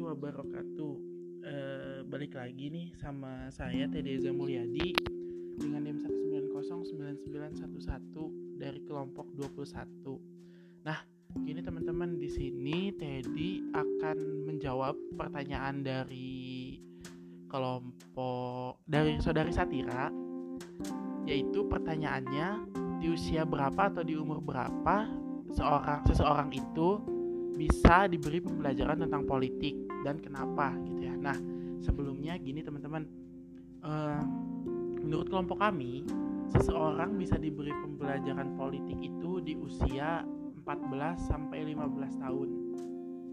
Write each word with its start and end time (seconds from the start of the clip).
wabarakatuh. 0.00 0.94
Eh, 1.44 2.00
Balik 2.08 2.40
lagi 2.40 2.72
nih 2.72 2.96
sama 2.96 3.52
saya 3.52 3.84
Teddy 3.84 4.16
Eza 4.16 4.32
Mulyadi 4.32 4.96
Dengan 5.60 5.84
NIM 5.84 6.00
1909911 6.56 8.56
dari 8.56 8.80
kelompok 8.88 9.28
21 9.36 10.16
Nah, 10.88 11.04
gini 11.44 11.60
teman-teman 11.60 12.16
di 12.16 12.32
sini 12.32 12.96
Teddy 12.96 13.76
akan 13.76 14.48
menjawab 14.48 14.96
pertanyaan 15.12 15.84
dari 15.84 16.80
kelompok 17.52 18.80
dari 18.88 19.20
saudari 19.20 19.52
Satira 19.52 20.08
yaitu 21.28 21.60
pertanyaannya 21.68 22.72
di 23.04 23.12
usia 23.12 23.44
berapa 23.44 23.92
atau 23.92 24.00
di 24.00 24.16
umur 24.16 24.40
berapa 24.40 25.04
seorang 25.52 26.08
seseorang 26.08 26.48
itu 26.56 27.17
bisa 27.58 28.06
diberi 28.06 28.38
pembelajaran 28.38 29.02
tentang 29.02 29.26
politik 29.26 29.74
dan 30.06 30.22
kenapa 30.22 30.78
gitu 30.86 31.10
ya. 31.10 31.14
Nah 31.18 31.34
sebelumnya 31.82 32.38
gini 32.38 32.62
teman-teman, 32.62 33.02
uh, 33.82 34.22
menurut 35.02 35.26
kelompok 35.26 35.58
kami 35.58 36.06
seseorang 36.54 37.18
bisa 37.18 37.34
diberi 37.34 37.74
pembelajaran 37.74 38.54
politik 38.54 38.96
itu 39.02 39.42
di 39.42 39.58
usia 39.58 40.22
14 40.62 41.18
sampai 41.18 41.74
15 41.74 42.22
tahun. 42.22 42.48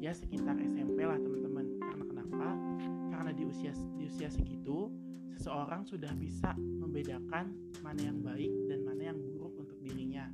Ya 0.00 0.16
sekitar 0.16 0.56
SMP 0.56 1.04
lah 1.04 1.20
teman-teman. 1.20 1.66
Karena 1.84 2.04
kenapa? 2.08 2.48
Karena 3.12 3.30
di 3.36 3.44
usia 3.44 3.76
di 4.00 4.08
usia 4.08 4.32
segitu 4.32 4.88
seseorang 5.36 5.84
sudah 5.84 6.14
bisa 6.16 6.54
membedakan 6.56 7.52
mana 7.82 8.00
yang 8.00 8.22
baik 8.22 8.52
dan 8.70 8.86
mana 8.86 9.12
yang 9.12 9.18
buruk 9.18 9.52
untuk 9.58 9.76
dirinya 9.82 10.30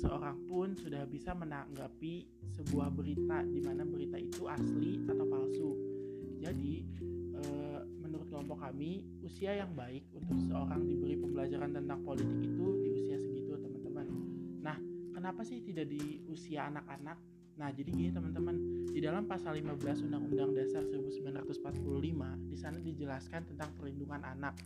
seseorang 0.00 0.48
pun 0.48 0.72
sudah 0.72 1.04
bisa 1.04 1.36
menanggapi 1.36 2.24
sebuah 2.56 2.88
berita 2.88 3.44
di 3.44 3.60
mana 3.60 3.84
berita 3.84 4.16
itu 4.16 4.48
asli 4.48 5.04
atau 5.04 5.28
palsu. 5.28 5.70
Jadi, 6.40 6.88
e, 7.36 7.42
menurut 8.00 8.32
kelompok 8.32 8.64
kami, 8.64 9.04
usia 9.20 9.60
yang 9.60 9.76
baik 9.76 10.08
untuk 10.16 10.40
seseorang 10.40 10.88
diberi 10.88 11.20
pembelajaran 11.20 11.76
tentang 11.76 12.00
politik 12.00 12.48
itu 12.48 12.66
di 12.80 12.88
usia 12.96 13.20
segitu, 13.20 13.60
teman-teman. 13.60 14.08
Nah, 14.64 14.80
kenapa 15.12 15.44
sih 15.44 15.60
tidak 15.60 15.92
di 15.92 16.24
usia 16.32 16.72
anak-anak? 16.72 17.20
Nah, 17.60 17.68
jadi 17.68 17.92
gini 17.92 18.08
teman-teman, 18.08 18.56
di 18.88 19.04
dalam 19.04 19.28
pasal 19.28 19.60
15 19.60 20.00
Undang-Undang 20.08 20.56
Dasar 20.56 20.80
1945, 20.80 22.40
di 22.48 22.56
sana 22.56 22.80
dijelaskan 22.80 23.52
tentang 23.52 23.76
perlindungan 23.76 24.24
anak. 24.24 24.56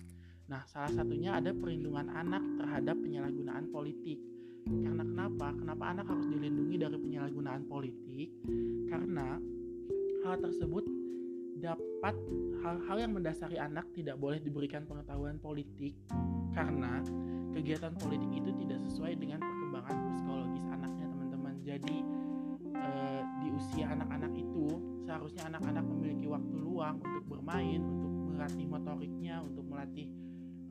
Nah, 0.46 0.62
salah 0.70 0.94
satunya 0.94 1.34
ada 1.34 1.50
perlindungan 1.50 2.06
anak 2.06 2.46
terhadap 2.54 2.94
penyalahgunaan 3.02 3.66
politik. 3.74 4.33
Karena 4.64 5.04
kenapa? 5.04 5.52
Kenapa 5.60 5.84
anak 5.92 6.06
harus 6.08 6.26
dilindungi 6.28 6.76
dari 6.80 6.96
penyalahgunaan 6.96 7.62
politik? 7.68 8.28
Karena 8.88 9.36
hal 10.24 10.36
tersebut 10.40 10.84
dapat 11.60 12.16
hal-hal 12.64 12.96
yang 13.00 13.12
mendasari 13.16 13.56
anak 13.56 13.88
tidak 13.96 14.20
boleh 14.20 14.36
diberikan 14.36 14.84
pengetahuan 14.84 15.40
politik 15.40 15.96
karena 16.52 17.00
kegiatan 17.56 17.96
politik 17.96 18.28
itu 18.36 18.50
tidak 18.60 18.84
sesuai 18.84 19.16
dengan 19.16 19.40
perkembangan 19.40 19.96
psikologis 20.12 20.64
anaknya 20.68 21.06
teman-teman. 21.08 21.54
Jadi 21.64 21.96
eh, 22.76 23.22
di 23.40 23.48
usia 23.52 23.92
anak-anak 23.96 24.32
itu 24.36 24.66
seharusnya 25.08 25.48
anak-anak 25.48 25.84
memiliki 25.88 26.26
waktu 26.28 26.56
luang 26.56 27.00
untuk 27.00 27.24
bermain, 27.36 27.80
untuk 27.80 28.12
melatih 28.32 28.66
motoriknya, 28.68 29.36
untuk 29.40 29.64
melatih 29.64 30.08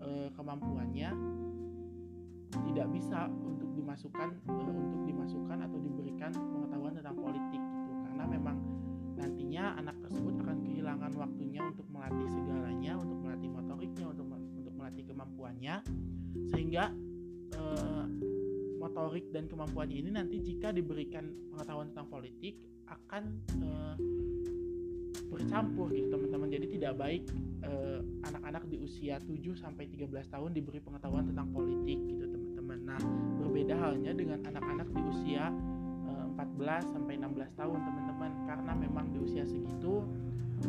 eh, 0.02 0.30
kemampuannya 0.38 1.10
tidak 2.54 2.88
bisa 2.94 3.26
untuk 3.34 3.73
dimasukkan 3.94 4.30
uh, 4.50 4.74
untuk 4.74 5.02
dimasukkan 5.06 5.58
atau 5.70 5.78
diberikan 5.78 6.34
pengetahuan 6.34 6.98
tentang 6.98 7.14
politik 7.14 7.62
gitu. 7.62 7.94
Karena 8.10 8.26
memang 8.26 8.58
nantinya 9.14 9.64
anak 9.78 9.96
tersebut 10.02 10.34
akan 10.42 10.58
kehilangan 10.66 11.12
waktunya 11.14 11.62
untuk 11.62 11.86
melatih 11.94 12.26
segalanya 12.34 12.98
untuk 12.98 13.22
melatih 13.22 13.50
motoriknya 13.54 14.06
untuk 14.10 14.26
untuk 14.34 14.74
melatih 14.74 15.04
kemampuannya. 15.06 15.76
Sehingga 16.50 16.90
uh, 17.54 18.06
motorik 18.82 19.30
dan 19.30 19.46
kemampuannya 19.46 19.98
ini 20.02 20.10
nanti 20.10 20.42
jika 20.42 20.74
diberikan 20.74 21.30
pengetahuan 21.54 21.94
tentang 21.94 22.10
politik 22.10 22.58
akan 22.90 23.24
uh, 23.62 23.96
bercampur 25.30 25.94
gitu 25.94 26.10
teman-teman. 26.10 26.50
Jadi 26.50 26.82
tidak 26.82 26.98
baik 26.98 27.30
anak-anak 28.24 28.68
di 28.68 28.76
usia 28.76 29.24
7 29.24 29.40
sampai 29.56 29.88
13 29.88 30.12
tahun 30.28 30.52
diberi 30.52 30.84
pengetahuan 30.84 31.32
tentang 31.32 31.48
politik 31.56 31.96
gitu 31.96 32.28
teman-teman 32.28 32.43
nah 32.84 33.00
berbeda 33.40 33.76
halnya 33.80 34.12
dengan 34.12 34.40
anak-anak 34.44 34.88
di 34.92 35.02
usia 35.08 35.50
uh, 36.10 36.26
14 36.36 36.94
sampai 36.94 37.16
16 37.20 37.60
tahun 37.60 37.80
teman-teman. 37.80 38.32
Karena 38.50 38.72
memang 38.76 39.06
di 39.14 39.20
usia 39.24 39.44
segitu 39.48 40.04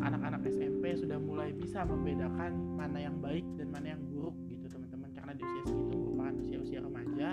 anak-anak 0.02 0.42
SMP 0.50 0.94
sudah 0.98 1.18
mulai 1.22 1.54
bisa 1.54 1.86
membedakan 1.86 2.74
mana 2.74 2.98
yang 2.98 3.16
baik 3.22 3.46
dan 3.58 3.70
mana 3.70 3.94
yang 3.94 4.02
buruk 4.10 4.34
gitu 4.50 4.66
teman-teman. 4.66 5.10
Karena 5.14 5.32
di 5.34 5.42
usia 5.42 5.62
segitu 5.66 5.94
merupakan 5.94 6.34
usia-usia 6.40 6.78
remaja 6.82 7.28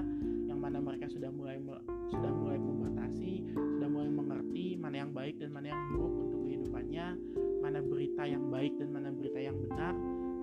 yang 0.50 0.60
mana 0.60 0.78
mereka 0.80 1.08
sudah 1.10 1.32
mulai 1.34 1.58
sudah 2.12 2.32
mulai 2.32 2.60
pubertasi 2.60 3.56
sudah 3.56 3.88
mulai 3.90 4.12
mengerti 4.12 4.78
mana 4.78 4.96
yang 5.02 5.12
baik 5.12 5.42
dan 5.42 5.50
mana 5.50 5.74
yang 5.74 5.82
buruk 5.96 6.14
untuk 6.28 6.40
kehidupannya 6.46 7.08
mana 7.62 7.80
berita 7.80 8.24
yang 8.26 8.46
baik 8.50 8.74
dan 8.78 8.90
mana 8.94 9.10
berita 9.14 9.40
yang 9.40 9.58
benar. 9.58 9.94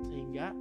Sehingga 0.06 0.54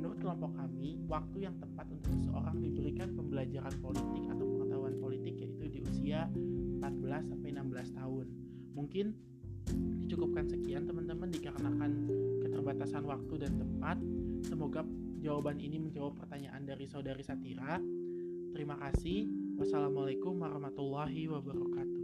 menurut 0.00 0.16
kelompok 0.16 0.56
kami 0.56 0.96
waktu 1.12 1.44
yang 1.44 1.52
tepat 1.60 1.84
untuk 1.92 2.08
seseorang 2.16 2.56
diberikan 2.56 3.12
pembelajaran 3.12 3.74
politik 3.84 4.24
atau 4.32 4.44
pengetahuan 4.48 4.96
politik 4.96 5.36
yaitu 5.36 5.68
di 5.68 5.84
usia 5.84 6.24
14 6.80 7.28
sampai 7.28 7.52
16 7.52 8.00
tahun. 8.00 8.26
Mungkin 8.72 9.06
dicukupkan 10.00 10.48
sekian 10.48 10.88
teman-teman 10.88 11.28
dikarenakan 11.28 11.90
keterbatasan 12.48 13.04
waktu 13.04 13.44
dan 13.44 13.52
tempat. 13.60 14.00
Semoga 14.48 14.88
jawaban 15.20 15.60
ini 15.60 15.76
menjawab 15.76 16.16
pertanyaan 16.16 16.64
dari 16.64 16.88
saudari 16.88 17.20
Satira. 17.20 17.76
Terima 18.56 18.80
kasih. 18.80 19.28
Wassalamualaikum 19.60 20.40
warahmatullahi 20.40 21.28
wabarakatuh. 21.28 21.99